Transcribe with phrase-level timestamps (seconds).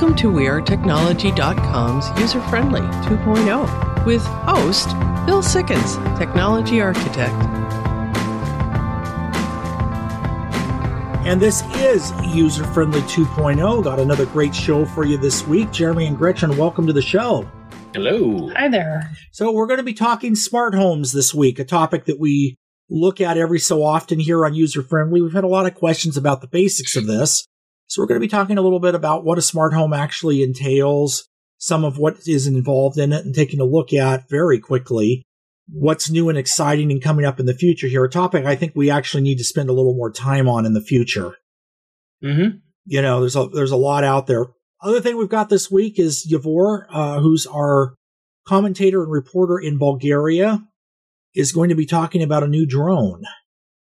[0.00, 4.88] Welcome to WeAreTechnology.com's user friendly 2.0 with host
[5.26, 7.34] Bill Sikkens, Technology Architect.
[11.26, 13.84] And this is User Friendly 2.0.
[13.84, 15.70] Got another great show for you this week.
[15.70, 17.46] Jeremy and Gretchen, welcome to the show.
[17.92, 18.48] Hello.
[18.56, 19.14] Hi there.
[19.32, 22.56] So, we're going to be talking smart homes this week, a topic that we
[22.88, 25.20] look at every so often here on User Friendly.
[25.20, 27.46] We've had a lot of questions about the basics of this.
[27.90, 30.44] So we're going to be talking a little bit about what a smart home actually
[30.44, 31.26] entails,
[31.58, 35.24] some of what is involved in it, and taking a look at very quickly
[35.68, 38.04] what's new and exciting and coming up in the future here.
[38.04, 40.72] A topic I think we actually need to spend a little more time on in
[40.72, 41.34] the future.
[42.22, 42.58] Mm-hmm.
[42.86, 44.46] You know, there's a there's a lot out there.
[44.80, 47.96] Other thing we've got this week is Yavor, uh, who's our
[48.46, 50.62] commentator and reporter in Bulgaria,
[51.34, 53.24] is going to be talking about a new drone.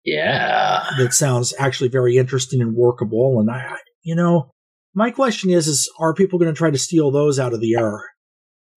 [0.03, 0.83] Yeah.
[0.97, 3.39] That sounds actually very interesting and workable.
[3.39, 4.51] And I, you know,
[4.93, 7.75] my question is, is are people going to try to steal those out of the
[7.75, 8.03] air?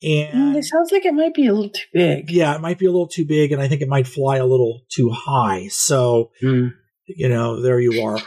[0.02, 2.30] And it sounds like it might be a little too big.
[2.30, 4.46] Yeah, it might be a little too big, and I think it might fly a
[4.46, 5.68] little too high.
[5.68, 6.72] So, mm.
[7.06, 8.18] you know, there you are.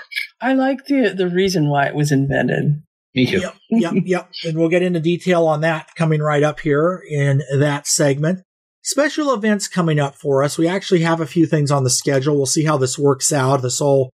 [0.42, 2.82] I like the the reason why it was invented.
[3.14, 3.40] Me too.
[3.40, 4.32] Yep, yep, yep.
[4.46, 8.42] And we'll get into detail on that coming right up here in that segment.
[8.82, 10.58] Special events coming up for us.
[10.58, 12.36] We actually have a few things on the schedule.
[12.36, 13.62] We'll see how this works out.
[13.64, 14.12] This all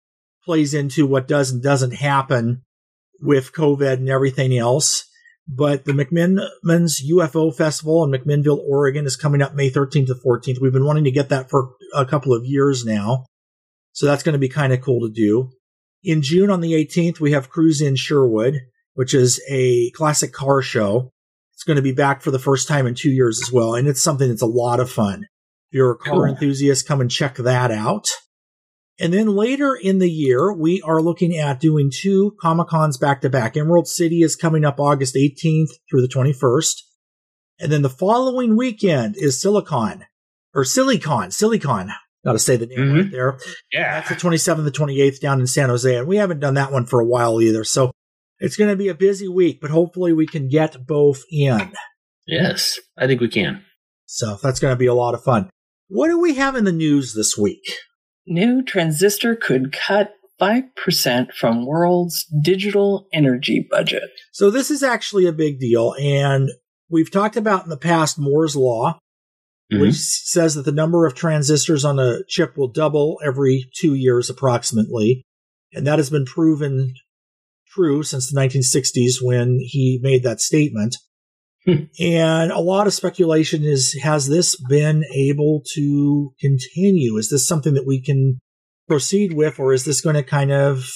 [0.45, 2.64] plays into what does and doesn't happen
[3.22, 5.04] with COVID and everything else.
[5.48, 10.62] But the McMinn's UFO Festival in McMinnville, Oregon is coming up May 13th to 14th.
[10.62, 13.26] We've been wanting to get that for a couple of years now.
[13.94, 15.52] So that's going to be kind of cool to do.
[16.04, 18.60] In June on the 18th, we have Cruise in Sherwood,
[18.94, 21.12] which is a classic car show.
[21.54, 23.73] It's going to be back for the first time in two years as well.
[23.73, 25.23] And it's something that's a lot of fun.
[25.72, 26.26] If you're a car cool.
[26.26, 28.08] enthusiast, come and check that out.
[29.00, 33.22] And then later in the year, we are looking at doing two Comic Cons back
[33.22, 33.55] to back.
[33.55, 36.82] Emerald City is coming up August 18th through the 21st.
[37.60, 40.05] And then the following weekend is Silicon
[40.54, 41.92] or Silicon, Silicon.
[42.26, 42.98] Got to say the name mm-hmm.
[42.98, 43.39] right there.
[43.72, 44.02] Yeah.
[44.02, 45.95] That's the 27th to 28th down in San Jose.
[45.95, 47.64] And we haven't done that one for a while either.
[47.64, 47.92] So
[48.39, 51.72] it's going to be a busy week, but hopefully we can get both in.
[52.26, 53.64] Yes, I think we can.
[54.05, 55.49] So that's going to be a lot of fun.
[55.88, 57.64] What do we have in the news this week?
[58.27, 64.10] New transistor could cut 5% from world's digital energy budget.
[64.32, 65.95] So this is actually a big deal.
[65.99, 66.49] And
[66.89, 68.99] we've talked about in the past Moore's Law,
[69.71, 69.82] mm-hmm.
[69.82, 74.30] which says that the number of transistors on a chip will double every two years
[74.30, 75.23] approximately.
[75.73, 76.93] And that has been proven
[77.70, 80.98] true since the 1960s when he made that statement.
[81.67, 87.17] And a lot of speculation is has this been able to continue?
[87.17, 88.39] Is this something that we can
[88.88, 90.89] proceed with, or is this going to kind of,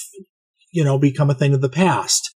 [0.71, 2.33] you know, become a thing of the past?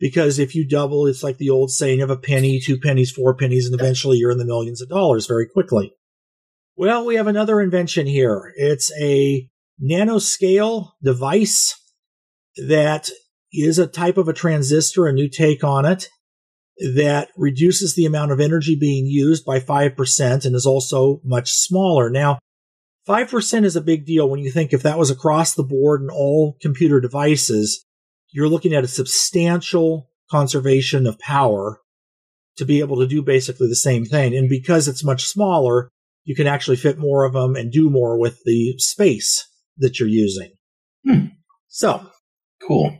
[0.00, 3.36] Because if you double, it's like the old saying of a penny, two pennies, four
[3.36, 5.92] pennies, and eventually you're in the millions of dollars very quickly.
[6.76, 8.52] Well, we have another invention here.
[8.56, 9.48] It's a
[9.82, 11.78] nanoscale device
[12.56, 13.10] that
[13.52, 16.08] is a type of a transistor, a new take on it
[16.78, 22.10] that reduces the amount of energy being used by 5% and is also much smaller.
[22.10, 22.38] Now,
[23.08, 26.08] 5% is a big deal when you think if that was across the board in
[26.10, 27.84] all computer devices,
[28.30, 31.80] you're looking at a substantial conservation of power
[32.56, 34.34] to be able to do basically the same thing.
[34.34, 35.90] And because it's much smaller,
[36.24, 39.46] you can actually fit more of them and do more with the space
[39.76, 40.52] that you're using.
[41.06, 41.26] Hmm.
[41.68, 42.10] So
[42.66, 42.98] cool.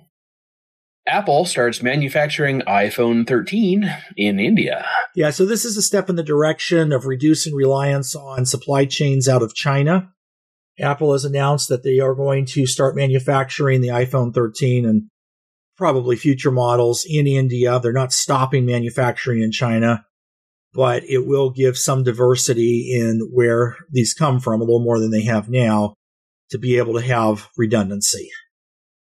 [1.07, 4.87] Apple starts manufacturing iPhone 13 in India.
[5.15, 9.29] Yeah, so this is a step in the direction of reducing reliance on supply chains
[9.29, 10.11] out of China.
[10.81, 15.09] Apple has announced that they are going to start manufacturing the iPhone 13 and
[15.77, 17.79] probably future models in India.
[17.79, 20.07] They're not stopping manufacturing in China,
[20.73, 25.11] but it will give some diversity in where these come from, a little more than
[25.11, 25.95] they have now,
[26.51, 28.31] to be able to have redundancy.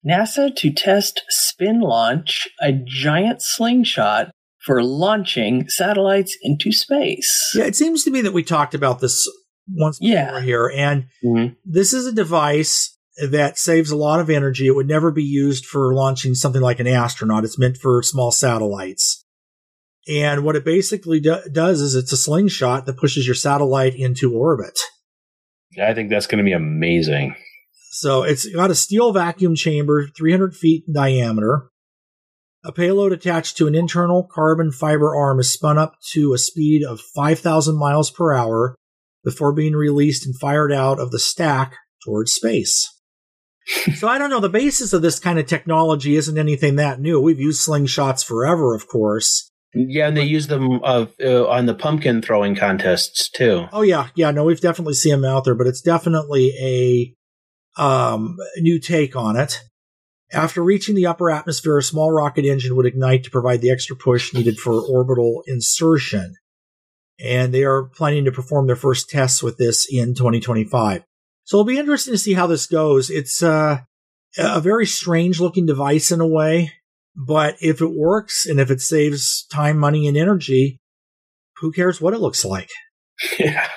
[0.07, 4.31] NASA to test SpinLaunch a giant slingshot
[4.65, 7.51] for launching satellites into space.
[7.55, 9.29] Yeah, it seems to me that we talked about this
[9.67, 10.41] once before yeah.
[10.41, 11.53] here, and mm-hmm.
[11.65, 12.97] this is a device
[13.29, 14.67] that saves a lot of energy.
[14.67, 17.43] It would never be used for launching something like an astronaut.
[17.43, 19.25] It's meant for small satellites.
[20.07, 24.33] And what it basically do- does is it's a slingshot that pushes your satellite into
[24.33, 24.79] orbit.
[25.75, 27.35] Yeah, I think that's going to be amazing.
[27.91, 31.69] So it's got a steel vacuum chamber, 300 feet in diameter.
[32.63, 36.83] A payload attached to an internal carbon fiber arm is spun up to a speed
[36.83, 38.75] of 5,000 miles per hour
[39.23, 41.75] before being released and fired out of the stack
[42.05, 42.87] towards space.
[43.95, 44.39] so I don't know.
[44.39, 47.19] The basis of this kind of technology isn't anything that new.
[47.19, 49.51] We've used slingshots forever, of course.
[49.73, 53.67] Yeah, and they use them uh, uh, on the pumpkin throwing contests too.
[53.71, 54.31] Oh yeah, yeah.
[54.31, 57.15] No, we've definitely seen them out there, but it's definitely a
[57.79, 59.61] um, new take on it.
[60.31, 63.95] After reaching the upper atmosphere, a small rocket engine would ignite to provide the extra
[63.95, 66.35] push needed for orbital insertion.
[67.19, 71.03] And they are planning to perform their first tests with this in 2025.
[71.45, 73.09] So it'll be interesting to see how this goes.
[73.09, 73.79] It's uh,
[74.37, 76.73] a very strange looking device in a way,
[77.15, 80.79] but if it works and if it saves time, money, and energy,
[81.57, 82.69] who cares what it looks like?
[83.37, 83.67] Yeah.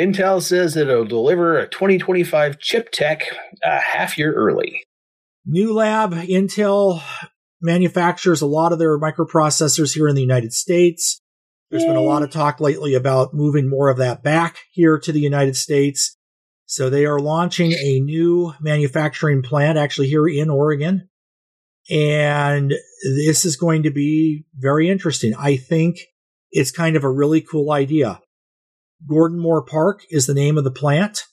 [0.00, 3.22] Intel says it'll deliver a 2025 chip tech
[3.62, 4.82] a half year early.
[5.44, 7.02] New Lab, Intel
[7.60, 11.20] manufactures a lot of their microprocessors here in the United States.
[11.70, 11.90] There's Yay.
[11.90, 15.20] been a lot of talk lately about moving more of that back here to the
[15.20, 16.16] United States.
[16.64, 21.08] So they are launching a new manufacturing plant actually here in Oregon.
[21.90, 25.34] And this is going to be very interesting.
[25.38, 25.98] I think
[26.52, 28.20] it's kind of a really cool idea.
[29.06, 31.24] Gordon Moore Park is the name of the plant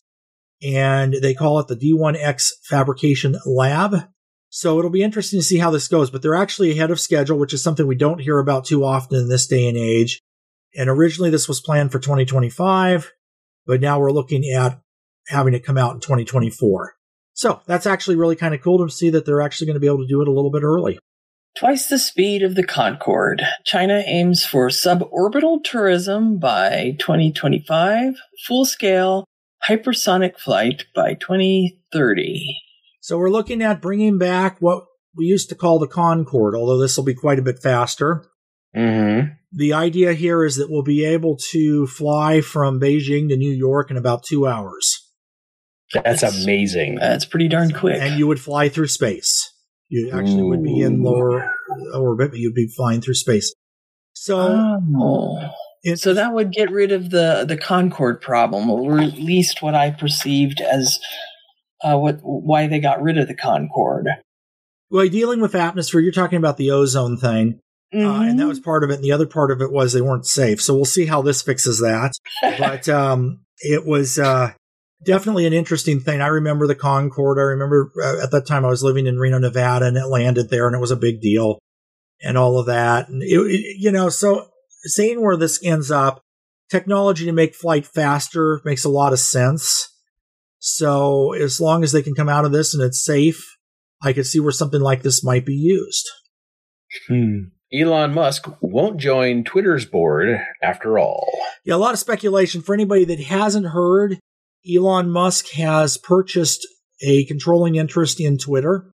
[0.61, 4.07] and they call it the D1X Fabrication Lab.
[4.49, 7.37] So it'll be interesting to see how this goes, but they're actually ahead of schedule,
[7.37, 10.21] which is something we don't hear about too often in this day and age.
[10.75, 13.11] And originally this was planned for 2025,
[13.65, 14.79] but now we're looking at
[15.27, 16.95] having it come out in 2024.
[17.33, 19.87] So that's actually really kind of cool to see that they're actually going to be
[19.87, 20.97] able to do it a little bit early.
[21.57, 23.41] Twice the speed of the Concorde.
[23.65, 28.13] China aims for suborbital tourism by 2025,
[28.45, 29.25] full scale
[29.67, 32.59] hypersonic flight by 2030.
[33.01, 36.95] So we're looking at bringing back what we used to call the Concorde, although this
[36.95, 38.25] will be quite a bit faster.
[38.75, 39.31] Mm-hmm.
[39.51, 43.89] The idea here is that we'll be able to fly from Beijing to New York
[43.89, 45.11] in about two hours.
[45.91, 46.95] That's, that's amazing.
[46.95, 47.99] That's pretty darn quick.
[47.99, 49.53] And you would fly through space.
[49.89, 50.49] You actually Ooh.
[50.49, 51.49] would be in lower
[51.93, 53.53] orbit, but you'd be flying through space.
[54.13, 55.49] So, oh.
[55.95, 59.91] so that would get rid of the the Concorde problem, or at least what I
[59.91, 60.99] perceived as
[61.83, 64.07] uh, what why they got rid of the Concorde.
[64.89, 67.59] Well, dealing with atmosphere, you're talking about the ozone thing.
[67.93, 68.07] Mm-hmm.
[68.07, 68.49] Uh, and that mm-hmm.
[68.49, 68.95] was part of it.
[68.95, 70.61] And the other part of it was they weren't safe.
[70.61, 72.13] So we'll see how this fixes that.
[72.59, 74.53] but um, it was uh,
[75.03, 76.21] definitely an interesting thing.
[76.21, 77.39] I remember the Concorde.
[77.39, 80.49] I remember uh, at that time I was living in Reno, Nevada, and it landed
[80.49, 81.59] there, and it was a big deal,
[82.21, 83.09] and all of that.
[83.09, 84.49] And it, it, you know, so
[84.83, 86.21] seeing where this ends up,
[86.69, 89.93] technology to make flight faster makes a lot of sense.
[90.59, 93.57] So as long as they can come out of this and it's safe,
[94.01, 96.09] I could see where something like this might be used.
[97.07, 97.39] Hmm.
[97.73, 101.27] Elon Musk won't join Twitter's board after all.
[101.65, 102.61] Yeah, a lot of speculation.
[102.61, 104.19] For anybody that hasn't heard,
[104.69, 106.67] Elon Musk has purchased
[107.01, 108.91] a controlling interest in Twitter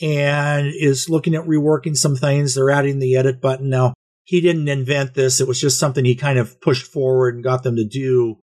[0.00, 2.54] and is looking at reworking some things.
[2.54, 3.94] They're adding the edit button now.
[4.24, 5.40] He didn't invent this.
[5.40, 8.38] It was just something he kind of pushed forward and got them to do,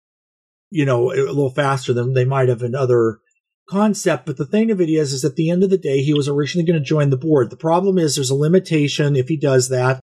[0.71, 3.19] you know, a little faster than they might have in other
[3.69, 4.27] concept.
[4.27, 6.29] But the thing of it is, is at the end of the day, he was
[6.29, 7.51] originally going to join the board.
[7.51, 10.01] The problem is there's a limitation if he does that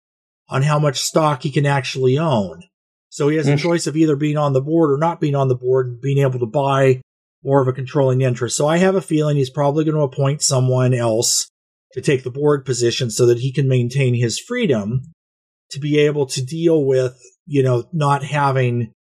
[0.49, 2.63] on how much stock he can actually own.
[3.11, 3.59] So he has a mm.
[3.59, 6.19] choice of either being on the board or not being on the board and being
[6.19, 7.01] able to buy
[7.43, 8.57] more of a controlling interest.
[8.57, 11.49] So I have a feeling he's probably going to appoint someone else
[11.93, 15.03] to take the board position so that he can maintain his freedom
[15.71, 18.93] to be able to deal with, you know, not having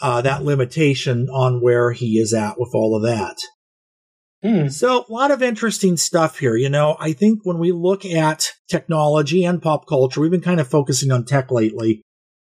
[0.00, 3.36] uh, that limitation on where he is at with all of that.
[4.42, 4.72] Mm.
[4.72, 6.56] So a lot of interesting stuff here.
[6.56, 10.60] You know, I think when we look at technology and pop culture, we've been kind
[10.60, 12.02] of focusing on tech lately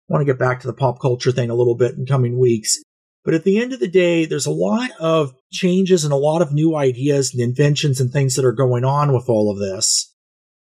[0.08, 2.82] want to get back to the pop culture thing a little bit in coming weeks.
[3.24, 6.42] But at the end of the day, there's a lot of changes and a lot
[6.42, 10.14] of new ideas and inventions and things that are going on with all of this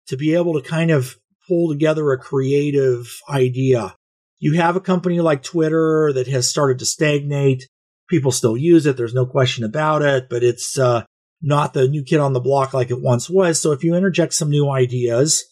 [0.09, 3.95] to be able to kind of pull together a creative idea.
[4.41, 7.69] You have a company like Twitter that has started to stagnate.
[8.09, 8.97] People still use it.
[8.97, 11.05] There's no question about it, but it's uh,
[11.41, 13.61] not the new kid on the block like it once was.
[13.61, 15.45] So if you interject some new ideas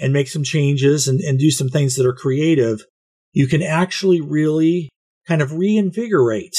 [0.00, 2.80] and make some changes and, and do some things that are creative,
[3.32, 4.90] you can actually really
[5.26, 6.56] kind of reinvigorate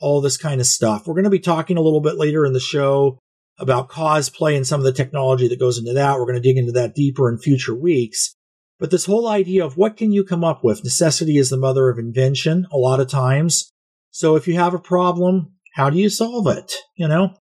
[0.00, 1.06] all this kind of stuff.
[1.06, 3.18] We're going to be talking a little bit later in the show
[3.58, 6.18] about cosplay and some of the technology that goes into that.
[6.18, 8.34] We're going to dig into that deeper in future weeks.
[8.78, 10.82] But this whole idea of what can you come up with?
[10.82, 13.70] Necessity is the mother of invention a lot of times.
[14.10, 16.72] So if you have a problem, how do you solve it?
[16.96, 17.36] You know?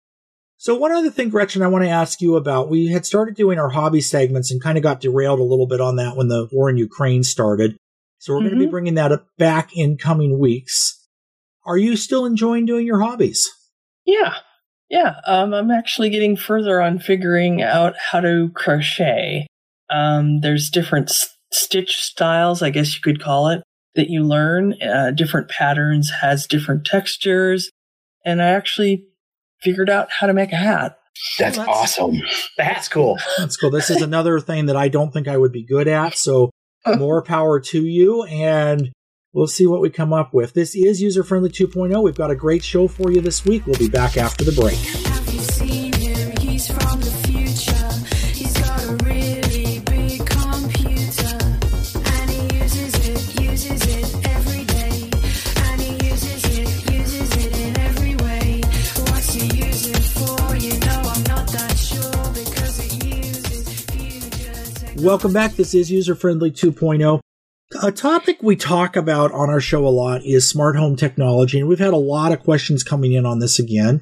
[0.58, 3.60] So one other thing, Gretchen, I want to ask you about, we had started doing
[3.60, 6.50] our hobby segments and kind of got derailed a little bit on that when the
[6.52, 7.78] war in Ukraine started.
[8.20, 8.48] So we're mm-hmm.
[8.48, 11.06] going to be bringing that up back in coming weeks.
[11.66, 13.48] Are you still enjoying doing your hobbies?
[14.06, 14.36] Yeah.
[14.90, 19.48] Yeah, um, I'm actually getting further on figuring out how to crochet.
[19.90, 23.64] Um, there's different s- stitch styles, I guess you could call it,
[23.96, 24.82] that you learn.
[24.82, 27.70] Uh, different patterns has different textures,
[28.24, 29.06] and I actually
[29.62, 30.98] figured out how to make a hat.
[31.38, 32.22] That's, Well, that's- awesome.
[32.58, 33.18] That's cool.
[33.38, 33.72] That's cool.
[33.72, 36.16] This is another thing that I don't think I would be good at.
[36.18, 36.50] So
[36.86, 36.96] Uh.
[36.96, 38.24] more power to you.
[38.24, 38.92] And
[39.34, 40.54] we'll see what we come up with.
[40.54, 42.02] This is User Friendly 2.0.
[42.04, 43.66] We've got a great show for you this week.
[43.66, 45.17] We'll be back after the break.
[65.08, 65.54] Welcome back.
[65.54, 67.22] This is User Friendly 2.0.
[67.82, 71.58] A topic we talk about on our show a lot is smart home technology.
[71.58, 74.02] And we've had a lot of questions coming in on this again.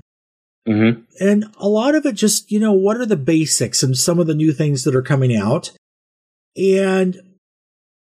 [0.68, 1.02] Mm-hmm.
[1.20, 4.26] And a lot of it just, you know, what are the basics and some of
[4.26, 5.74] the new things that are coming out?
[6.58, 7.22] And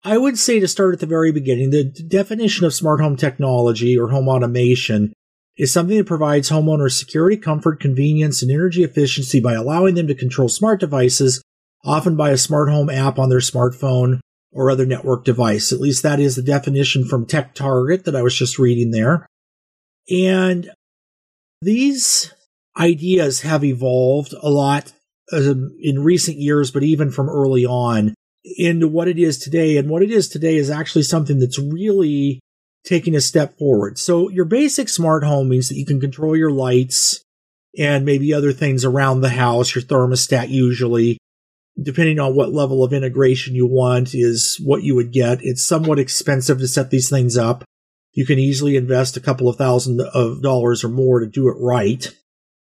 [0.03, 3.97] I would say to start at the very beginning, the definition of smart home technology
[3.97, 5.11] or home automation
[5.57, 10.13] is something that provides homeowners security, comfort, convenience, and energy efficiency by allowing them to
[10.13, 11.41] control smart devices,
[11.83, 14.19] often by a smart home app on their smartphone
[14.51, 15.71] or other network device.
[15.71, 19.25] At least that is the definition from Tech Target that I was just reading there.
[20.09, 20.69] And
[21.61, 22.33] these
[22.77, 24.93] ideas have evolved a lot
[25.31, 29.77] um, in recent years, but even from early on into what it is today.
[29.77, 32.39] And what it is today is actually something that's really
[32.83, 33.99] taking a step forward.
[33.99, 37.21] So your basic smart home means that you can control your lights
[37.77, 41.17] and maybe other things around the house, your thermostat usually,
[41.81, 45.39] depending on what level of integration you want is what you would get.
[45.41, 47.63] It's somewhat expensive to set these things up.
[48.13, 51.55] You can easily invest a couple of thousand of dollars or more to do it
[51.59, 52.13] right.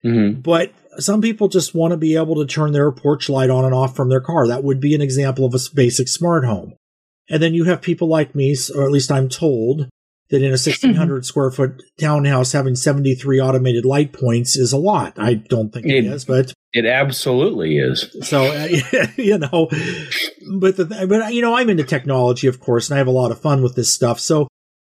[0.04, 0.42] Mm-hmm.
[0.42, 3.74] But some people just want to be able to turn their porch light on and
[3.74, 4.48] off from their car.
[4.48, 6.74] That would be an example of a basic smart home.
[7.30, 9.88] And then you have people like me, or at least I'm told,
[10.30, 15.14] that in a 1600 square foot townhouse having 73 automated light points is a lot.
[15.18, 18.16] I don't think it It- is, but It absolutely is.
[18.22, 18.68] so uh,
[19.18, 19.68] you know,
[20.60, 23.32] but the but you know, I'm into technology, of course, and I have a lot
[23.32, 24.20] of fun with this stuff.
[24.20, 24.48] So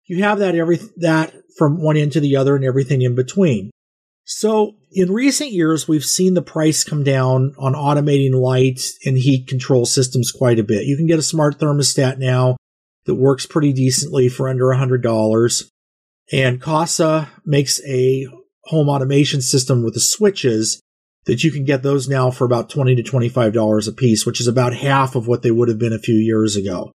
[0.07, 3.71] you have that every that from one end to the other and everything in between.
[4.25, 9.47] So in recent years, we've seen the price come down on automating lights and heat
[9.49, 10.85] control systems quite a bit.
[10.85, 12.57] You can get a smart thermostat now
[13.09, 15.71] that works pretty decently for under a hundred dollars.
[16.31, 18.27] And Kasa makes a
[18.65, 20.79] home automation system with the switches
[21.25, 24.47] that you can get those now for about 20 to $25 a piece, which is
[24.47, 26.93] about half of what they would have been a few years ago.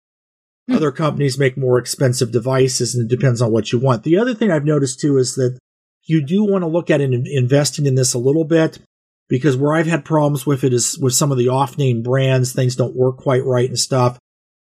[0.68, 0.78] Hmm.
[0.78, 4.02] Other companies make more expensive devices and it depends on what you want.
[4.02, 5.60] The other thing I've noticed too is that
[6.06, 8.80] you do want to look at in, investing in this a little bit
[9.28, 12.52] because where I've had problems with it is with some of the off name brands,
[12.52, 14.18] things don't work quite right and stuff.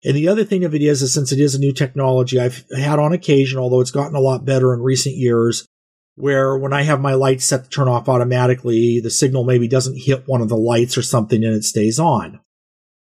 [0.04, 2.64] And the other thing of it is, is since it is a new technology, I've
[2.76, 5.66] had on occasion, although it's gotten a lot better in recent years,
[6.16, 10.02] where when I have my lights set to turn off automatically, the signal maybe doesn't
[10.02, 12.40] hit one of the lights or something and it stays on.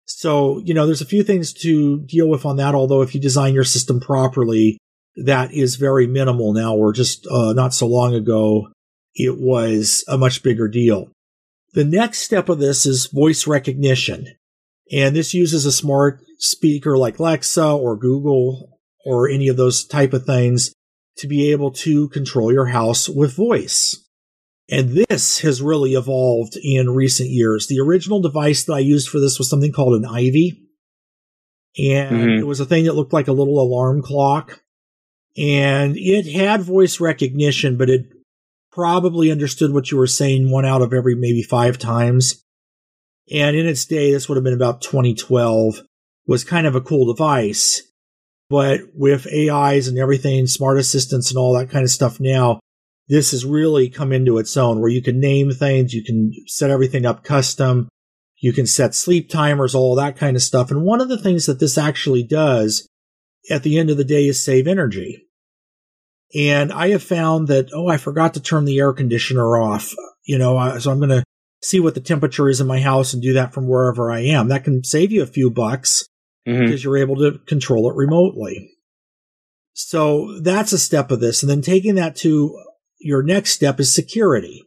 [0.04, 3.20] So, you know, there's a few things to deal with on that, although if you
[3.20, 4.78] design your system properly,
[5.16, 8.68] that is very minimal now, or just uh, not so long ago,
[9.14, 11.10] it was a much bigger deal.
[11.74, 14.26] The next step of this is voice recognition.
[14.92, 20.12] And this uses a smart speaker like Alexa or Google or any of those type
[20.12, 20.72] of things
[21.18, 23.96] to be able to control your house with voice.
[24.68, 27.66] And this has really evolved in recent years.
[27.66, 30.58] The original device that I used for this was something called an ivee.
[31.78, 32.40] And Mhm.
[32.40, 34.62] it was a thing that looked like a little alarm clock.
[35.36, 38.06] And it had voice recognition, but it
[38.70, 42.42] probably understood what you were saying one out of every maybe five times.
[43.30, 45.82] And in its day, this would have been about 2012,
[46.26, 47.82] was kind of a cool device.
[48.50, 52.60] But with AIs and everything, smart assistants and all that kind of stuff now,
[53.08, 56.70] this has really come into its own where you can name things, you can set
[56.70, 57.88] everything up custom,
[58.40, 60.70] you can set sleep timers, all that kind of stuff.
[60.70, 62.86] And one of the things that this actually does
[63.50, 65.26] at the end of the day is save energy.
[66.34, 70.38] And I have found that, oh, I forgot to turn the air conditioner off, you
[70.38, 71.24] know, so I'm going to
[71.62, 74.48] see what the temperature is in my house and do that from wherever I am.
[74.48, 76.04] That can save you a few bucks
[76.46, 76.64] Mhm.
[76.64, 78.70] because you're able to control it remotely.
[79.74, 81.42] So that's a step of this.
[81.42, 82.58] And then taking that to
[83.00, 84.64] your next step is security.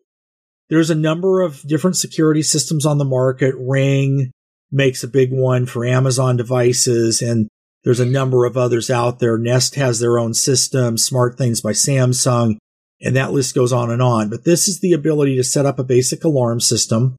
[0.70, 3.54] There's a number of different security systems on the market.
[3.58, 4.32] Ring
[4.72, 7.48] makes a big one for Amazon devices and
[7.84, 9.38] there's a number of others out there.
[9.38, 12.58] Nest has their own system, SmartThings by Samsung.
[13.02, 14.30] And that list goes on and on.
[14.30, 17.16] But this is the ability to set up a basic alarm system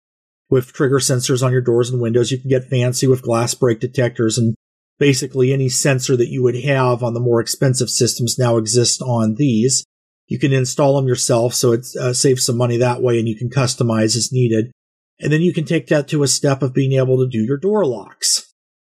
[0.48, 2.30] with trigger sensors on your doors and windows.
[2.30, 4.54] You can get fancy with glass break detectors and
[4.98, 9.34] basically any sensor that you would have on the more expensive systems now exists on
[9.34, 9.84] these.
[10.26, 13.36] You can install them yourself, so it uh, saves some money that way and you
[13.36, 14.72] can customize as needed.
[15.20, 17.56] And then you can take that to a step of being able to do your
[17.56, 18.52] door locks.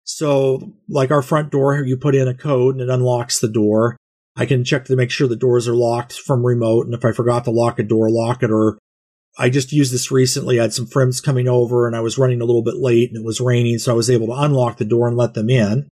[0.03, 3.97] So, like our front door, you put in a code and it unlocks the door.
[4.37, 6.85] I can check to make sure the doors are locked from remote.
[6.85, 8.51] And if I forgot to lock a door, lock it.
[8.51, 8.77] Or
[9.37, 10.59] I just used this recently.
[10.59, 13.17] I had some friends coming over and I was running a little bit late and
[13.17, 13.79] it was raining.
[13.79, 15.89] So I was able to unlock the door and let them in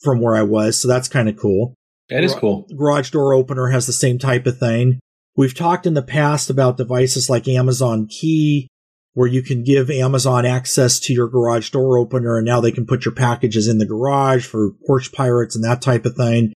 [0.00, 0.80] from where I was.
[0.80, 1.74] So that's kind of cool.
[2.08, 2.66] That is cool.
[2.74, 5.00] Garage door opener has the same type of thing.
[5.36, 8.68] We've talked in the past about devices like Amazon Key,
[9.14, 12.86] where you can give Amazon access to your garage door opener and now they can
[12.86, 16.52] put your packages in the garage for porch pirates and that type of thing.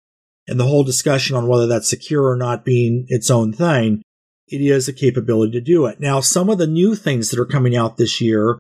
[0.49, 4.03] And the whole discussion on whether that's secure or not being its own thing,
[4.49, 6.01] it is a capability to do it.
[6.01, 8.59] Now, some of the new things that are coming out this year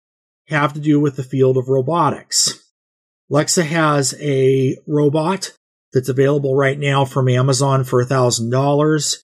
[0.49, 2.63] have to do with the field of robotics.
[3.31, 5.53] Lexa has a robot
[5.93, 9.17] that's available right now from Amazon for $1,000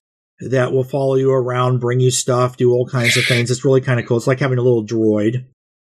[0.49, 3.49] that will follow you around, bring you stuff, do all kinds of things.
[3.49, 4.17] It's really kind of cool.
[4.17, 5.45] It's like having a little droid.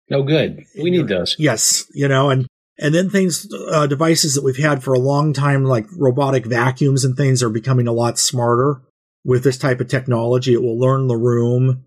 [0.10, 0.66] No good.
[0.76, 1.36] We need those.
[1.38, 2.48] Yes, you know, and
[2.82, 7.06] and then things, uh, devices that we've had for a long time, like robotic vacuums
[7.06, 8.82] and things, are becoming a lot smarter
[9.24, 10.54] with this type of technology.
[10.54, 11.86] It will learn the room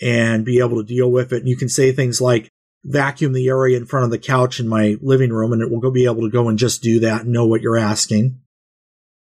[0.00, 1.38] and be able to deal with it.
[1.38, 2.48] And you can say things like
[2.84, 5.80] vacuum the area in front of the couch in my living room, and it will
[5.80, 8.40] go be able to go and just do that and know what you're asking.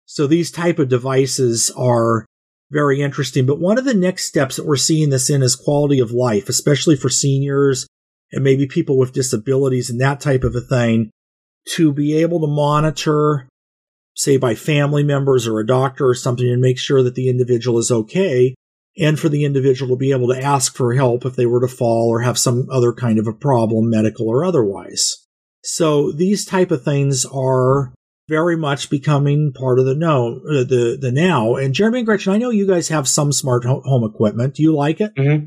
[0.06, 2.26] So these type of devices are
[2.72, 3.46] very interesting.
[3.46, 6.48] But one of the next steps that we're seeing this in is quality of life,
[6.48, 7.88] especially for seniors
[8.31, 11.12] and maybe people with disabilities and that type of a thing
[11.75, 13.48] to be able to monitor,
[14.15, 17.77] say by family members or a doctor or something and make sure that the individual
[17.77, 18.55] is okay.
[18.98, 21.74] And for the individual to be able to ask for help if they were to
[21.74, 25.25] fall or have some other kind of a problem, medical or otherwise.
[25.63, 27.94] So these type of things are
[28.27, 31.55] very much becoming part of the know, uh, the the now.
[31.55, 34.55] And Jeremy and Gretchen, I know you guys have some smart home equipment.
[34.55, 35.11] Do you like it?
[35.18, 35.46] hmm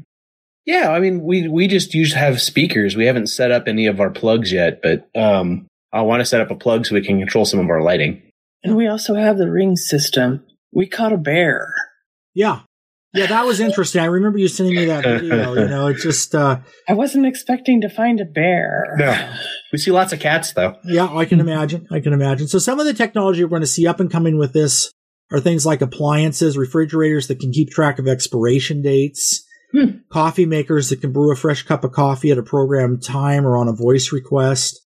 [0.64, 2.96] Yeah, I mean, we we just used to have speakers.
[2.96, 6.40] We haven't set up any of our plugs yet, but um, I want to set
[6.40, 8.22] up a plug so we can control some of our lighting.
[8.62, 10.44] And we also have the ring system.
[10.72, 11.74] We caught a bear.
[12.34, 12.60] Yeah.
[13.14, 14.00] Yeah, that was interesting.
[14.00, 15.52] I remember you sending me that video.
[15.52, 18.94] You know, it just, uh, I wasn't expecting to find a bear.
[18.98, 19.34] No.
[19.70, 20.76] We see lots of cats though.
[20.84, 21.86] yeah, I can imagine.
[21.90, 22.48] I can imagine.
[22.48, 24.90] So some of the technology we're going to see up and coming with this
[25.30, 29.98] are things like appliances, refrigerators that can keep track of expiration dates, Hmm.
[30.10, 33.56] coffee makers that can brew a fresh cup of coffee at a programmed time or
[33.56, 34.80] on a voice request,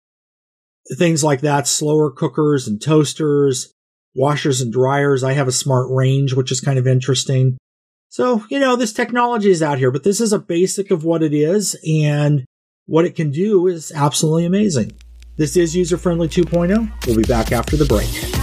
[0.97, 3.73] things like that, slower cookers and toasters,
[4.13, 5.23] washers and dryers.
[5.23, 7.57] I have a smart range, which is kind of interesting.
[8.09, 11.23] So, you know, this technology is out here, but this is a basic of what
[11.23, 12.45] it is and
[12.85, 14.91] what it can do is absolutely amazing.
[15.37, 17.07] This is User Friendly 2.0.
[17.07, 18.42] We'll be back after the break.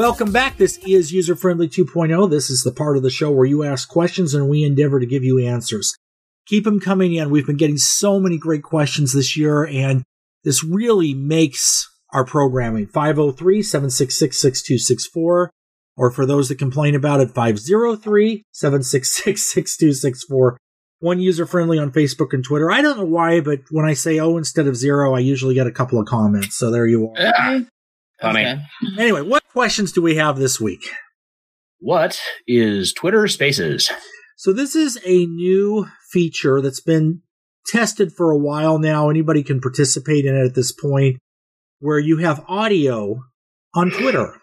[0.00, 0.56] Welcome back.
[0.56, 2.30] This is User Friendly 2.0.
[2.30, 5.04] This is the part of the show where you ask questions and we endeavor to
[5.04, 5.94] give you answers.
[6.46, 7.28] Keep them coming in.
[7.28, 10.02] We've been getting so many great questions this year, and
[10.42, 15.50] this really makes our programming 503 766 6264.
[15.98, 20.56] Or for those that complain about it, 503 766 6264.
[21.00, 22.70] One user friendly on Facebook and Twitter.
[22.70, 25.66] I don't know why, but when I say oh instead of zero, I usually get
[25.66, 26.56] a couple of comments.
[26.56, 27.32] So there you are.
[27.36, 27.60] Ah,
[28.20, 28.46] funny.
[28.46, 28.62] Okay.
[28.98, 30.90] Anyway, what questions do we have this week?
[31.78, 33.90] What is Twitter Spaces?
[34.36, 37.22] So this is a new feature that's been
[37.66, 39.10] tested for a while now.
[39.10, 41.18] Anybody can participate in it at this point
[41.78, 43.22] where you have audio
[43.74, 44.34] on Twitter.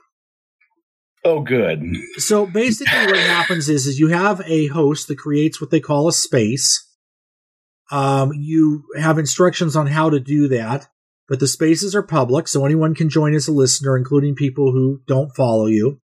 [1.24, 1.84] Oh, good.
[2.18, 6.08] So basically what happens is, is you have a host that creates what they call
[6.08, 6.84] a space.
[7.92, 10.88] Um, you have instructions on how to do that,
[11.28, 15.02] but the spaces are public, so anyone can join as a listener, including people who
[15.08, 16.00] don't follow you.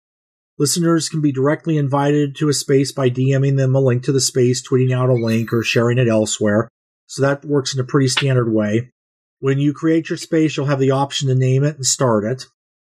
[0.57, 4.19] Listeners can be directly invited to a space by DMing them a link to the
[4.19, 6.67] space, tweeting out a link, or sharing it elsewhere.
[7.07, 8.91] So that works in a pretty standard way.
[9.39, 12.45] When you create your space, you'll have the option to name it and start it.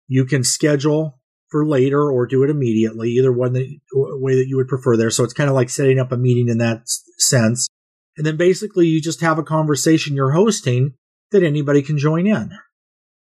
[0.07, 4.55] You can schedule for later or do it immediately, either one that, way that you
[4.55, 5.09] would prefer there.
[5.09, 6.83] So it's kind of like setting up a meeting in that
[7.17, 7.67] sense.
[8.15, 10.93] And then basically you just have a conversation you're hosting
[11.31, 12.51] that anybody can join in.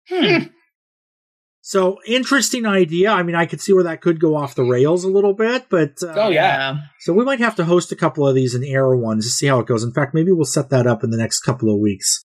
[0.09, 0.43] Hmm.
[1.61, 3.09] So interesting idea.
[3.09, 5.65] I mean, I could see where that could go off the rails a little bit,
[5.67, 6.77] but uh, Oh, yeah.
[6.99, 9.47] So we might have to host a couple of these and air ones to see
[9.47, 9.83] how it goes.
[9.83, 12.23] In fact, maybe we'll set that up in the next couple of weeks.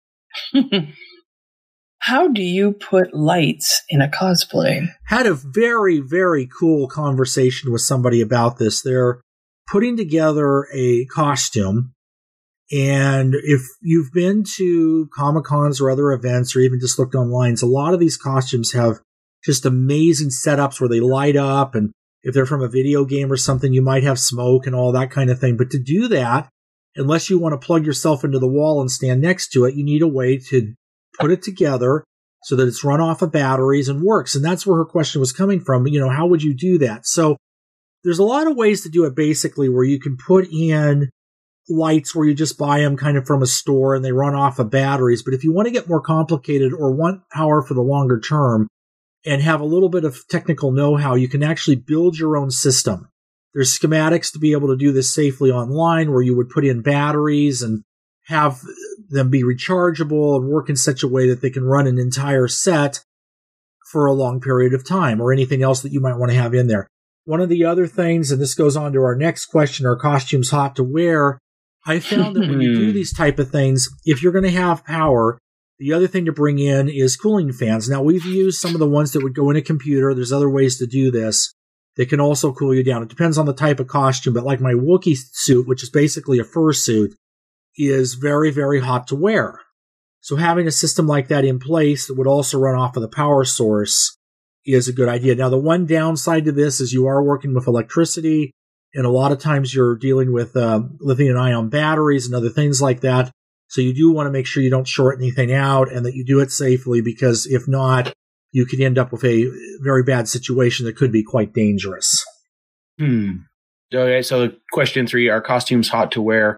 [1.98, 4.86] How do you put lights in a cosplay?
[5.06, 8.82] Had a very, very cool conversation with somebody about this.
[8.82, 9.22] They're
[9.66, 11.93] putting together a costume.
[12.74, 17.54] And if you've been to Comic Cons or other events or even just looked online,
[17.62, 19.00] a lot of these costumes have
[19.44, 21.74] just amazing setups where they light up.
[21.74, 21.92] And
[22.24, 25.10] if they're from a video game or something, you might have smoke and all that
[25.10, 25.56] kind of thing.
[25.56, 26.48] But to do that,
[26.96, 29.84] unless you want to plug yourself into the wall and stand next to it, you
[29.84, 30.74] need a way to
[31.20, 32.02] put it together
[32.44, 34.34] so that it's run off of batteries and works.
[34.34, 35.86] And that's where her question was coming from.
[35.86, 37.06] You know, how would you do that?
[37.06, 37.36] So
[38.02, 41.10] there's a lot of ways to do it basically where you can put in
[41.68, 44.58] lights where you just buy them kind of from a store and they run off
[44.58, 45.22] of batteries.
[45.22, 48.68] But if you want to get more complicated or want power for the longer term
[49.24, 53.08] and have a little bit of technical know-how, you can actually build your own system.
[53.54, 56.82] There's schematics to be able to do this safely online where you would put in
[56.82, 57.82] batteries and
[58.26, 58.60] have
[59.08, 62.48] them be rechargeable and work in such a way that they can run an entire
[62.48, 63.04] set
[63.90, 66.52] for a long period of time or anything else that you might want to have
[66.52, 66.88] in there.
[67.26, 70.50] One of the other things, and this goes on to our next question, are costumes
[70.50, 71.38] hot to wear?
[71.86, 72.94] I found that when you do hmm.
[72.94, 75.38] these type of things, if you're going to have power,
[75.78, 77.88] the other thing to bring in is cooling fans.
[77.88, 80.14] Now we've used some of the ones that would go in a computer.
[80.14, 81.52] There's other ways to do this.
[81.96, 83.02] They can also cool you down.
[83.02, 86.38] It depends on the type of costume, but like my Wookiee suit, which is basically
[86.38, 87.14] a fur suit,
[87.76, 89.60] is very, very hot to wear.
[90.20, 93.08] So having a system like that in place that would also run off of the
[93.08, 94.16] power source
[94.64, 95.34] is a good idea.
[95.34, 98.52] Now, the one downside to this is you are working with electricity,
[98.94, 102.80] and a lot of times you're dealing with uh, lithium ion batteries and other things
[102.80, 103.30] like that.
[103.68, 106.24] So you do want to make sure you don't short anything out and that you
[106.24, 108.12] do it safely because if not,
[108.52, 109.50] you could end up with a
[109.82, 112.24] very bad situation that could be quite dangerous.
[112.98, 113.30] Hmm.
[113.92, 116.56] Okay, so question three: Are costumes hot to wear?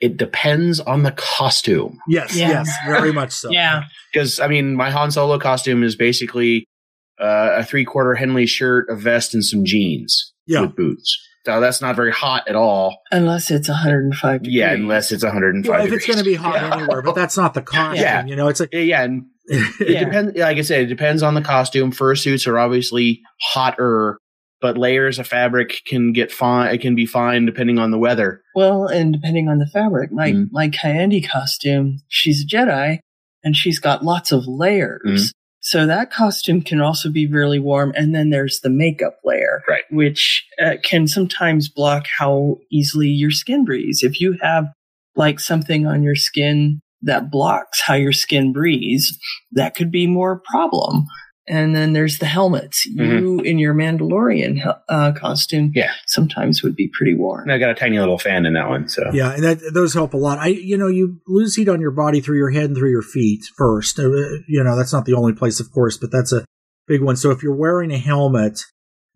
[0.00, 1.98] It depends on the costume.
[2.08, 2.48] Yes, Yeah.
[2.50, 3.48] yes, very much so.
[3.52, 3.84] Yeah.
[4.12, 6.66] Because I mean, my Han Solo costume is basically
[7.20, 10.62] uh, a three-quarter Henley shirt, a vest, and some jeans Yeah.
[10.62, 11.16] with boots.
[11.46, 12.98] So that's not very hot at all.
[13.12, 14.56] Unless it's 105 degrees.
[14.56, 15.98] Yeah, unless it's 105 Well, if degrees.
[15.98, 16.76] it's going to be hot Yeah.
[16.76, 18.02] anywhere, but that's not the costume.
[18.02, 18.24] Yeah.
[18.24, 20.04] You know, it's like Yeah, yeah, and it Yeah.
[20.04, 20.36] depends.
[20.38, 21.92] Like I said, it depends on the costume.
[21.92, 24.16] Fursuits are obviously hotter,
[24.62, 26.74] but layers of fabric can get fine.
[26.74, 28.40] It can be fine depending on the weather.
[28.54, 30.48] Well, and depending on the fabric, like Mm.
[30.50, 32.98] my Kayandi costume, she's a Jedi
[33.42, 35.02] and she's got lots of layers.
[35.06, 35.30] Mm.
[35.64, 37.94] So that costume can also be really warm.
[37.96, 39.84] And then there's the makeup layer, Right.
[39.90, 44.02] which uh, can sometimes block how easily your skin breathes.
[44.02, 44.66] If you have
[45.16, 49.18] like something on your skin that blocks how your skin breathes,
[49.52, 51.06] that could be more problem.
[51.46, 52.86] And then there's the helmets.
[52.86, 55.92] You in your Mandalorian uh, costume, Yeah.
[56.06, 57.42] sometimes would be pretty warm.
[57.42, 58.88] And I got a tiny little fan in that one.
[58.88, 60.38] So Yeah, and that those help a lot.
[60.38, 63.02] I, you know, you lose heat on your body through your head and through your
[63.02, 63.98] feet first.
[63.98, 64.08] Uh,
[64.48, 66.44] You know, that's not the only place, of course, but that's a
[66.86, 67.16] big one.
[67.16, 68.60] So if you're wearing a helmet,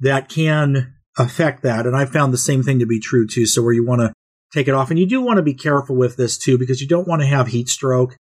[0.01, 1.87] that can affect that.
[1.87, 3.47] And I found the same thing to be true too.
[3.47, 4.13] So where you want to
[4.53, 6.89] take it off, and you do want to be careful with this too, because you
[6.89, 8.17] don't want to have heat stroke.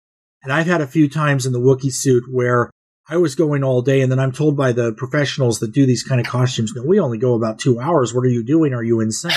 [0.43, 2.69] And I've had a few times in the Wookiee suit where
[3.09, 6.05] I was going all day, and then I'm told by the professionals that do these
[6.05, 8.15] kind of costumes, no, we only go about two hours.
[8.15, 8.73] What are you doing?
[8.73, 9.33] Are you insane?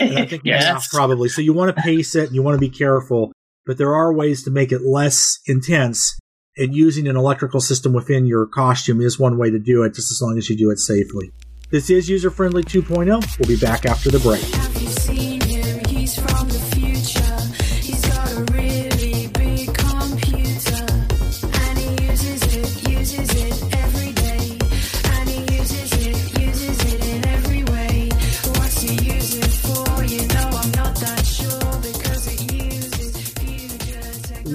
[0.00, 0.88] And I think yeah, yes.
[0.88, 1.28] probably.
[1.28, 3.32] So you want to pace it and you want to be careful,
[3.66, 6.18] but there are ways to make it less intense.
[6.56, 10.12] And using an electrical system within your costume is one way to do it, just
[10.12, 11.32] as long as you do it safely.
[11.72, 13.06] This is User Friendly 2.0.
[13.38, 14.73] We'll be back after the break.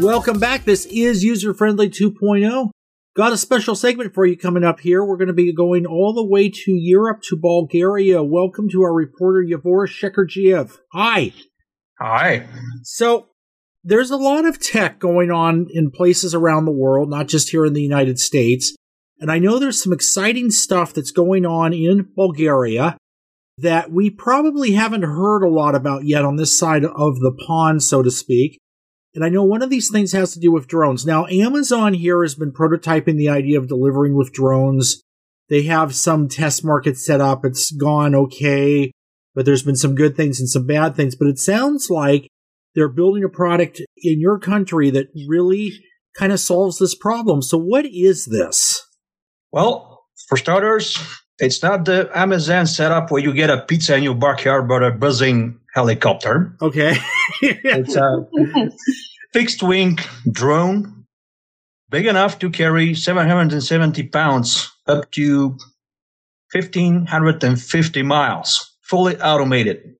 [0.09, 0.65] Welcome back.
[0.65, 2.71] This is User Friendly 2.0.
[3.15, 5.05] Got a special segment for you coming up here.
[5.05, 8.23] We're going to be going all the way to Europe to Bulgaria.
[8.23, 10.79] Welcome to our reporter Yavor Shekerdzhiev.
[10.93, 11.31] Hi.
[11.99, 12.47] Hi.
[12.81, 13.27] So
[13.83, 17.63] there's a lot of tech going on in places around the world, not just here
[17.63, 18.75] in the United States.
[19.19, 22.97] And I know there's some exciting stuff that's going on in Bulgaria
[23.59, 27.83] that we probably haven't heard a lot about yet on this side of the pond,
[27.83, 28.57] so to speak.
[29.15, 31.05] And I know one of these things has to do with drones.
[31.05, 35.01] Now, Amazon here has been prototyping the idea of delivering with drones.
[35.49, 37.43] They have some test market set up.
[37.43, 38.91] It's gone okay,
[39.33, 41.15] but there's been some good things and some bad things.
[41.15, 42.27] But it sounds like
[42.75, 45.71] they're building a product in your country that really
[46.15, 47.41] kind of solves this problem.
[47.41, 48.85] So what is this?
[49.51, 50.97] Well, For starters,
[51.39, 54.91] it's not the Amazon setup where you get a pizza in your backyard, but a
[54.91, 56.55] buzzing helicopter.
[56.61, 56.97] Okay.
[57.41, 58.25] It's a
[59.33, 59.97] fixed wing
[60.29, 61.05] drone,
[61.89, 65.57] big enough to carry 770 pounds up to
[66.51, 69.95] 1,550 miles, fully automated.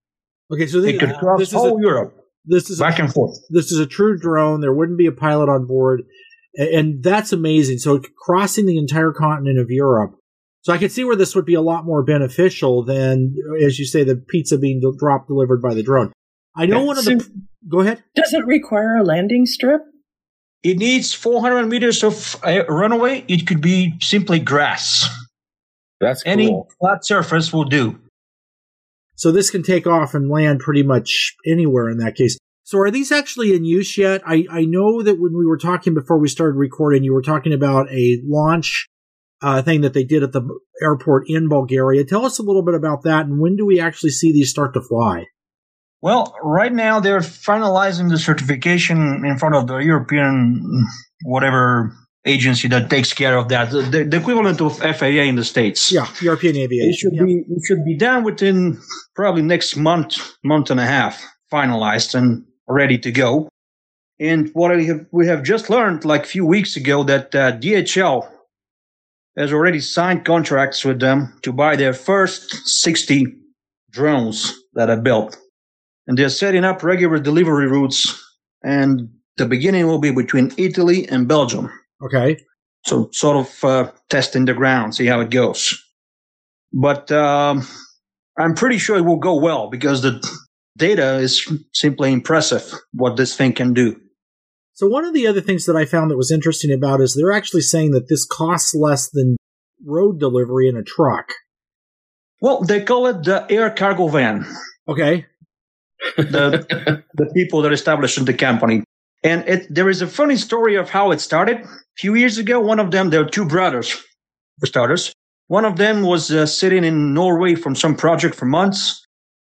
[0.51, 0.67] okay.
[0.67, 2.13] So It could this, cross this is whole a, Europe,
[2.45, 3.37] this is a, back and forth.
[3.49, 4.61] this is a true drone.
[4.61, 6.01] There wouldn't be a pilot on board,
[6.57, 7.77] A- and that's amazing.
[7.77, 10.15] So crossing the entire continent of Europe.
[10.61, 13.85] So I could see where this would be a lot more beneficial than, as you
[13.85, 16.11] say, the pizza being dropped delivered by the drone.
[16.55, 16.85] I know Yeah.
[16.85, 17.29] one of the.
[17.67, 18.03] Go ahead.
[18.15, 19.81] Does it require a landing strip?
[20.63, 23.23] It needs 400 meters of uh, runway.
[23.29, 25.07] It could be simply grass.
[26.01, 26.67] That's Any cool.
[26.79, 27.99] flat surface will do.
[29.15, 32.37] So this can take off and land pretty much anywhere in that case.
[32.63, 34.21] So are these actually in use yet?
[34.25, 37.51] I, I know that when we were talking before we started recording, you were talking
[37.53, 38.87] about a launch
[39.41, 40.41] uh, thing that they did at the
[40.81, 42.03] airport in Bulgaria.
[42.05, 44.73] Tell us a little bit about that and when do we actually see these start
[44.73, 45.25] to fly?
[46.01, 50.85] Well, right now they're finalizing the certification in front of the European
[51.23, 51.93] whatever
[52.25, 55.91] agency that takes care of that, the, the equivalent of FAA in the states.
[55.91, 56.93] Yeah, European It Aviation.
[56.93, 57.25] should Yep.
[57.25, 58.79] be it should be done within
[59.15, 61.21] probably next month, month and a half,
[61.51, 63.49] finalized and ready to go.
[64.19, 67.53] And what we have we have just learned like a few weeks ago that uh,
[67.53, 68.29] DHL
[69.39, 73.25] has already signed contracts with them to buy their first 60
[73.89, 75.37] drones that are built.
[76.07, 78.21] And they're setting up regular delivery routes
[78.63, 81.71] and the beginning will be between Italy and Belgium.
[82.03, 82.37] Okay.
[82.85, 85.81] So sort of uh, testing the ground, see how it goes.
[86.73, 87.65] But um,
[88.37, 90.21] I'm pretty sure it will go well because the
[90.77, 93.99] data is simply impressive what this thing can do.
[94.79, 97.33] So one of the other things that I found that was interesting about is they're
[97.33, 99.35] actually saying that this costs less than
[99.85, 101.33] road delivery in a truck.
[102.39, 104.45] Well, they call it the air cargo van.
[104.87, 105.25] Okay.
[106.15, 108.85] The the people that established the company.
[109.21, 111.57] And it, there is a funny story of how it started.
[111.57, 114.01] A few years ago, one of them, there were two brothers,
[114.61, 115.11] for starters.
[115.47, 119.05] One of them was uh, sitting in Norway from some project for months.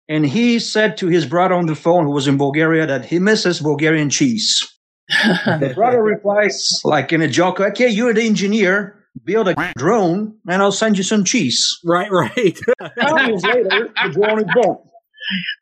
[0.09, 3.19] And he said to his brother on the phone, who was in Bulgaria, that he
[3.19, 4.63] misses Bulgarian cheese.
[5.09, 10.61] The brother replies, like in a joke, okay, you're the engineer, build a drone, and
[10.63, 11.79] I'll send you some cheese.
[11.85, 12.35] Right, right.
[12.35, 14.83] Two years later, the drone is built.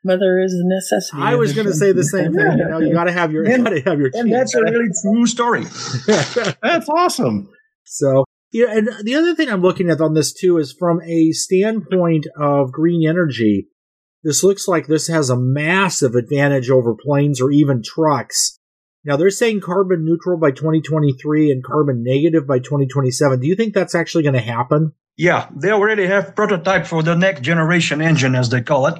[0.04, 1.22] Mother is a necessity.
[1.22, 2.58] I was going to say the same thing.
[2.58, 4.10] You know, you got to have your, you And- got to have your.
[4.12, 4.32] And cheese.
[4.32, 5.64] that's a really true story.
[6.62, 7.48] That's awesome.
[7.84, 11.32] So, yeah, and the other thing I'm looking at on this too is from a
[11.32, 13.68] standpoint of green energy,
[14.22, 18.58] this looks like this has a massive advantage over planes or even trucks.
[19.04, 23.40] Now they're saying carbon neutral by 2023 and carbon negative by 2027.
[23.40, 24.92] Do you think that's actually going to happen?
[25.16, 28.98] Yeah, they already have prototype for the next generation engine, as they call it,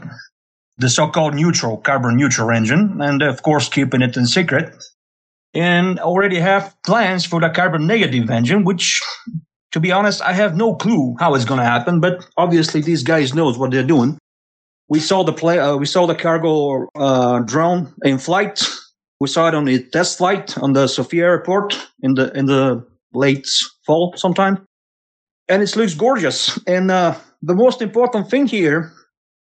[0.77, 4.75] the so-called neutral, carbon neutral engine, and of course keeping it in secret.
[5.55, 9.01] And already have plans for the carbon negative engine, which,
[9.73, 12.01] to be honest, I have no clue how it's going to happen.
[12.01, 14.19] But obviously, these guys knows what they're doing.
[14.89, 18.69] We saw the play, uh, we saw the cargo uh, drone in flight.
[19.25, 21.69] We saw it on the test flight on the Sofia airport
[22.03, 23.49] in the in the late
[23.87, 24.67] fall sometime
[25.49, 26.59] and it looks gorgeous.
[26.67, 28.93] And uh, the most important thing here,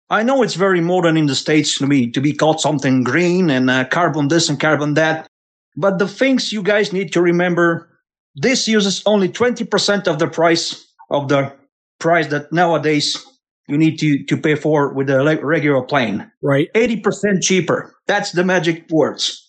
[0.09, 3.49] I know it's very modern in the states to be to be called something green
[3.49, 5.27] and uh, carbon this and carbon that,
[5.75, 7.89] but the things you guys need to remember:
[8.35, 11.53] this uses only twenty percent of the price of the
[11.99, 13.25] price that nowadays
[13.67, 16.31] you need to to pay for with a regular plane.
[16.41, 16.69] Right.
[16.73, 17.93] Eighty percent cheaper.
[18.07, 19.43] That's the magic words.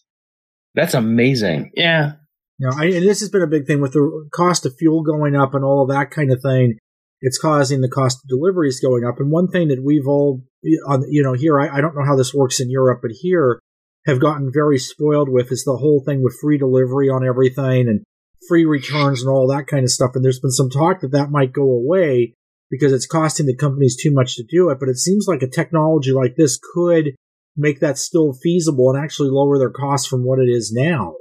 [0.75, 1.73] That's amazing.
[1.75, 2.13] Yeah.
[2.59, 5.03] You know, I, and this has been a big thing with the cost of fuel
[5.03, 6.79] going up and all of that kind of thing.
[7.21, 9.19] It's causing the cost of deliveries going up.
[9.19, 10.43] And one thing that we've all,
[10.87, 13.61] on you know, here I, I don't know how this works in Europe, but here
[14.07, 18.03] have gotten very spoiled with is the whole thing with free delivery on everything and
[18.49, 20.13] free returns and all that kind of stuff.
[20.15, 22.35] And there's been some talk that that might go away
[22.71, 24.79] because it's costing the companies too much to do it.
[24.81, 27.15] But it seems like a technology like this could
[27.59, 31.15] make that still feasible and actually lower their costs from what it is now.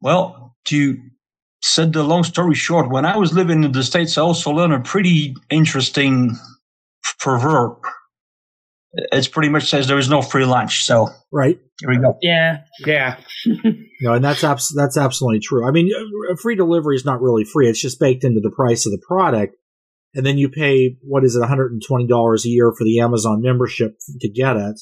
[0.00, 0.96] Well, to
[1.62, 4.72] set the long story short, when I was living in the States, I also learned
[4.74, 6.36] a pretty interesting
[7.18, 7.78] proverb.
[9.12, 10.84] It's pretty much says there is no free lunch.
[10.84, 11.58] So Right.
[11.80, 12.16] here we go.
[12.22, 12.62] Yeah.
[12.84, 13.16] Yeah.
[14.02, 15.66] No, and that's abs- that's absolutely true.
[15.66, 15.90] I mean,
[16.42, 19.56] free delivery is not really free; it's just baked into the price of the product,
[20.12, 22.84] and then you pay what is it, one hundred and twenty dollars a year for
[22.84, 24.78] the Amazon membership to get it.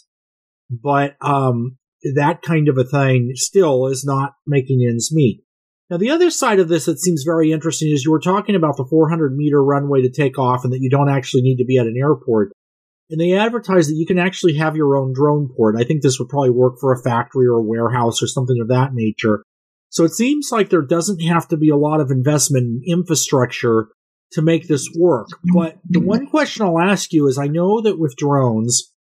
[0.71, 1.77] But um,
[2.15, 5.43] that kind of a thing still is not making ends meet.
[5.91, 8.77] Now, the other side of this that seems very interesting is you were talking about
[8.77, 11.79] the 400 meter runway to take off and that you don't actually need to be
[11.79, 12.53] at an airport.
[13.11, 15.77] And they advertise that you can actually have your own drone port.
[15.79, 18.69] I think this would probably work for a factory or a warehouse or something of
[18.69, 19.45] that nature.
[19.91, 23.89] So it seems like there doesn't have to be a lot of investment in infrastructure
[24.33, 25.29] to make this work.
[25.55, 28.93] But the one question I'll ask you is I know that with drones,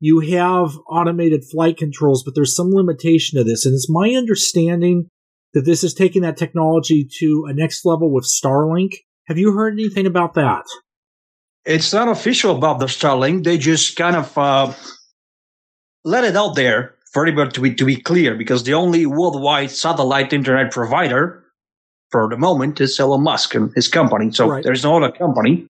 [0.00, 3.64] you have automated flight controls, but there's some limitation to this.
[3.64, 5.08] And it's my understanding
[5.54, 8.90] that this is taking that technology to a next level with Starlink.
[9.26, 10.64] Have you heard anything about that?
[11.64, 13.44] It's not official about the Starlink.
[13.44, 14.72] They just kind of uh,
[16.04, 19.70] let it out there for everybody to be to be clear, because the only worldwide
[19.70, 21.42] satellite internet provider
[22.10, 24.30] for the moment is Elon Musk and his company.
[24.30, 24.62] So Right.
[24.62, 25.66] there's no other company.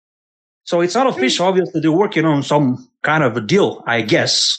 [0.64, 1.48] So it's not official.
[1.48, 4.58] Obviously, they're working on some kind of a deal, I guess.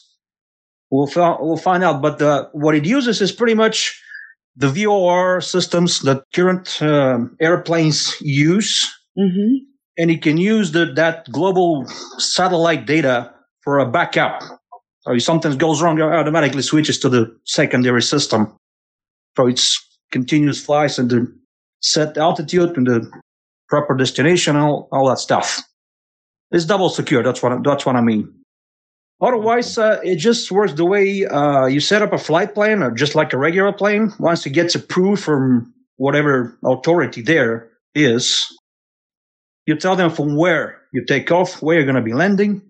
[0.91, 2.03] We'll fi- we'll find out.
[2.03, 4.01] But the, what it uses is pretty much
[4.57, 9.57] the VOR systems that current um, airplanes use hmm
[9.99, 11.87] and it can use the, that global
[12.19, 14.43] satellite data for a backup.
[15.01, 18.57] So if something goes wrong, it automatically switches to the secondary system.
[19.37, 19.79] So it's
[20.11, 21.27] continuous flights and the
[21.81, 23.11] set altitude and the
[23.69, 25.61] proper destination and all, all that stuff.
[26.53, 27.23] It's double secure.
[27.23, 28.33] That's what I- that's what I mean.
[29.21, 32.91] Otherwise, uh, it just works the way uh, you set up a flight plan, or
[32.91, 34.13] just like a regular plane.
[34.19, 38.47] Once it gets approved from whatever authority there is,
[39.67, 42.63] you tell them from where you take off, where you're going to be landing.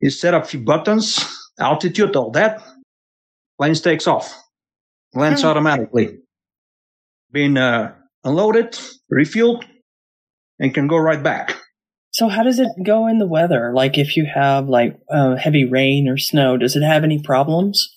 [0.00, 1.20] You set up a few buttons,
[1.60, 2.62] altitude, all that.
[3.60, 4.34] Plane takes off,
[5.14, 5.48] lands Hmm.
[5.48, 6.18] automatically,
[7.32, 8.78] being uh, unloaded,
[9.12, 9.64] refueled,
[10.58, 11.56] and can go right back.
[12.16, 13.72] So how does it go in the weather?
[13.74, 17.90] Like if you have like uh, heavy rain or snow, does it have any problems?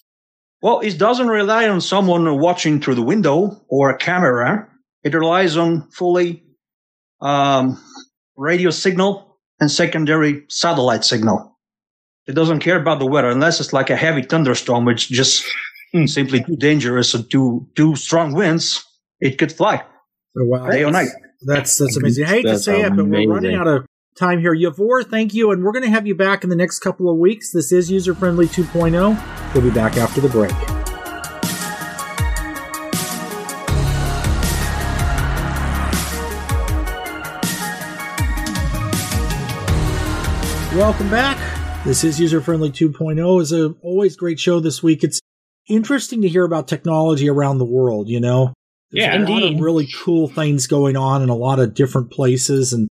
[0.61, 4.67] Well, it doesn't rely on someone watching through the window or a camera.
[5.05, 6.43] It relies on fully
[7.21, 7.81] um,
[8.35, 11.57] radio signal and secondary satellite signal.
[12.27, 15.45] It doesn't care about the weather unless it's like a heavy thunderstorm, which just
[16.07, 18.83] simply too dangerous and too too strong winds.
[19.21, 19.81] It could fly
[20.37, 20.69] Oh, wow.
[20.69, 21.07] day or night.
[21.43, 22.25] That's that's amazing.
[22.25, 23.85] I hate to That's say it, but we're running out of
[24.19, 24.53] time here.
[24.53, 27.17] Yavor, thank you, and we're going to have you back in the next couple of
[27.17, 27.51] weeks.
[27.51, 29.53] This is User Friendly 2.0.
[29.53, 30.51] We'll be back after the break.
[40.77, 41.37] Welcome back.
[41.85, 43.41] This is User Friendly 2.0.
[43.41, 45.03] Is a always great show this week.
[45.03, 45.21] It's
[45.67, 48.09] interesting to hear about technology around the world.
[48.09, 48.53] You know,
[48.91, 52.11] there's Yeah, a lot of really cool things going on in a lot of different
[52.11, 52.87] places, and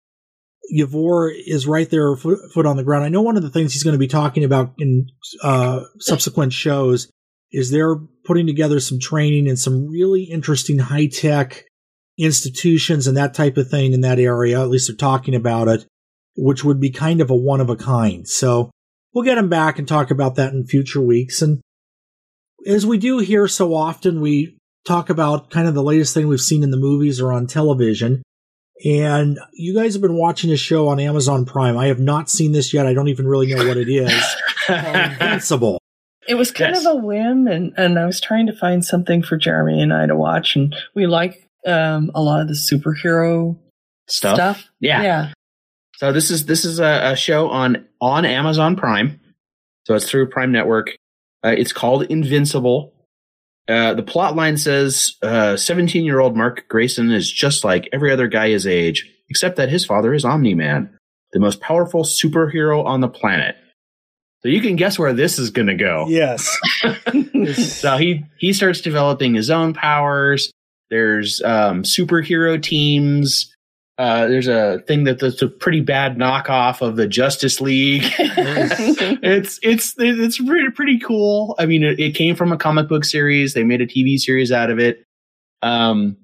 [0.73, 3.05] Yavor is right there, foot, on the ground.
[3.05, 5.07] I know one of the things he's going to be talking about in
[5.43, 7.11] uh, subsequent shows
[7.53, 11.65] is they're putting together some training and some really interesting high tech
[12.19, 14.61] institutions and that type of thing in that area.
[14.61, 15.85] At least they're talking about it,
[16.37, 18.27] which would be kind of a one of a kind.
[18.27, 18.71] So
[19.13, 21.43] we'll get him back and talk about that in future weeks.
[21.43, 21.61] And
[22.67, 24.57] as we do here so often, we
[24.87, 28.23] talk about kind of the latest thing we've seen in the movies or on television.
[28.85, 31.77] And you guys have been watching a show on Amazon Prime.
[31.77, 32.87] I have not seen this yet.
[32.87, 34.13] I don't even really know what it is.
[34.69, 35.79] Invincible.
[36.29, 36.87] It was kind Yes.
[36.87, 40.07] of a whim, and, and I was trying to find something for Jeremy and I
[40.07, 43.57] to watch, and we like um, a lot of the superhero
[44.09, 44.35] Stuff.
[44.37, 44.65] stuff.
[44.81, 45.03] Yeah.
[45.03, 45.33] Yeah.
[45.97, 49.21] So this is this is a, a show on on Amazon Prime.
[49.87, 50.97] So it's through Prime Network.
[51.45, 52.92] Uh, it's called Invincible.
[53.68, 58.29] Uh, the plot line says 17 year old Mark Grayson is just like every other
[58.29, 60.98] guy his age, except that his father is Omni Man,
[61.33, 63.57] the most powerful superhero on the planet.
[64.42, 66.07] So you can guess where this is going to go.
[66.09, 66.59] Yes.
[67.57, 70.51] so he he starts developing his own powers.
[70.90, 73.52] There's um, superhero teams.
[73.99, 78.03] Uh, there's a thing that that's a pretty bad knockoff of the Justice League.
[78.19, 81.55] it's it's it's pretty pretty cool.
[81.59, 83.55] I mean, it, it came from a comic book series.
[83.55, 85.05] They made a TV series out of it.
[85.61, 86.17] Um,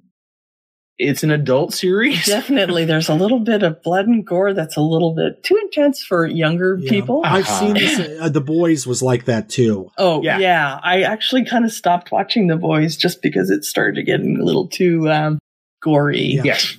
[0.98, 2.26] it's an adult series.
[2.26, 6.02] Definitely, there's a little bit of blood and gore that's a little bit too intense
[6.02, 6.90] for younger Yeah.
[6.90, 7.22] people.
[7.24, 7.60] I've Uh-huh.
[7.60, 8.18] seen this.
[8.20, 9.90] Uh, the Boys was like that too.
[9.98, 10.38] Oh Yeah.
[10.38, 10.80] yeah.
[10.82, 14.66] I actually kind of stopped watching The Boys just because it started getting a little
[14.66, 15.38] too um,
[15.82, 16.20] gory.
[16.42, 16.42] Yeah.
[16.46, 16.76] Yes.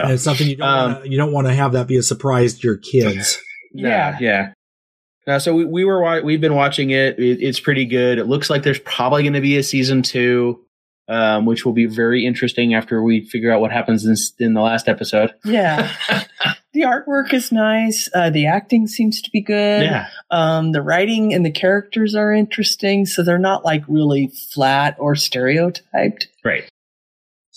[0.00, 2.02] And it's something you don't Um, wanna, you don't want to have that be a
[2.02, 3.38] surprise to your kids.
[3.74, 5.38] Yeah, yeah.
[5.38, 7.18] So we, we were wa- we've been watching it.
[7.18, 7.42] it.
[7.42, 8.18] It's pretty good.
[8.18, 10.64] It looks like there's probably going to be a season two,
[11.06, 14.62] um, which will be very interesting after we figure out what happens in, in the
[14.62, 15.34] last episode.
[15.44, 15.92] Yeah.
[16.72, 18.08] the artwork is nice.
[18.14, 19.82] Uh, the acting seems to be good.
[19.84, 24.96] Yeah, Um, the writing and the characters are interesting, so they're not like really flat
[24.98, 26.28] or stereotyped.
[26.42, 26.66] right.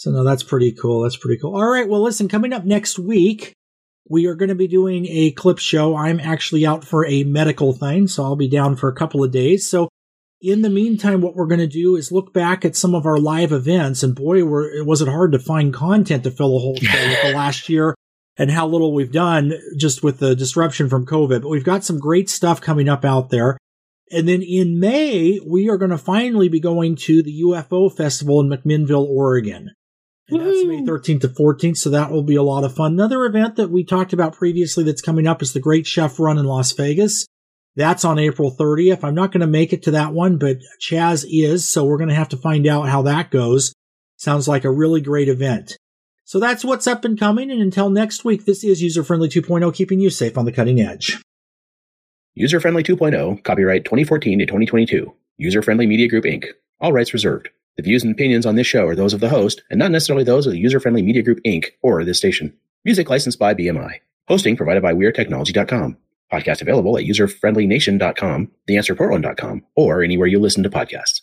[0.01, 1.03] So no, that's pretty cool.
[1.03, 1.53] That's pretty cool.
[1.55, 1.87] All right.
[1.87, 3.53] Well, listen, coming up next week,
[4.09, 5.95] we are going to be doing a clip show.
[5.95, 9.31] I'm actually out for a medical thing, so I'll be down for a couple of
[9.31, 9.69] days.
[9.69, 9.89] So
[10.41, 13.19] in the meantime, what we're going to do is look back at some of our
[13.19, 16.77] live events and boy, were, was it hard to find content to fill a whole
[16.77, 17.93] show with the last year
[18.37, 21.43] and how little we've done just with the disruption from COVID.
[21.43, 23.55] But we've got some great stuff coming up out there.
[24.09, 28.41] And then in May, we are going to finally be going to the UFO festival
[28.41, 29.69] in McMinnville, Oregon.
[30.31, 31.77] And that's May 13th to 14th.
[31.77, 32.93] So that will be a lot of fun.
[32.93, 36.37] Another event that we talked about previously that's coming up is the Great Chef Run
[36.37, 37.25] in Las Vegas.
[37.75, 39.03] That's on April 30th.
[39.03, 41.67] I'm not going to make it to that one, but Chaz is.
[41.67, 43.73] So we're going to have to find out how that goes.
[44.17, 45.77] Sounds like a really great event.
[46.25, 47.51] So that's what's up and coming.
[47.51, 50.79] And until next week, this is User Friendly 2.0, keeping you safe on the cutting
[50.79, 51.21] edge.
[52.35, 55.13] User Friendly 2.0, copyright 2014 to 2022.
[55.37, 56.45] User Friendly Media Group Inc.
[56.79, 57.49] All rights reserved.
[57.81, 60.23] The views and opinions on this show are those of the host and not necessarily
[60.23, 61.71] those of the User Friendly Media Group Inc.
[61.81, 62.53] or this station.
[62.85, 64.01] Music licensed by BMI.
[64.27, 65.97] Hosting provided by WeirdTechnology.com.
[66.31, 71.19] Podcast available at userfriendlynation.com, theanswerportland.com, or anywhere you listen to podcasts.